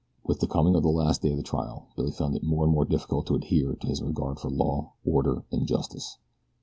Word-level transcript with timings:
With 0.25 0.39
the 0.39 0.47
coming 0.47 0.73
of 0.73 0.81
the 0.81 0.89
last 0.89 1.21
day 1.21 1.29
of 1.29 1.37
the 1.37 1.43
trial 1.43 1.85
Billy 1.95 2.09
found 2.09 2.35
it 2.35 2.41
more 2.41 2.63
and 2.65 2.73
more 2.73 2.85
difficult 2.85 3.27
to 3.27 3.35
adhere 3.35 3.75
to 3.75 3.87
his 3.87 4.01
regard 4.01 4.39
for 4.39 4.49
law, 4.49 4.93
order, 5.05 5.43
and 5.51 5.67
justice. 5.67 6.17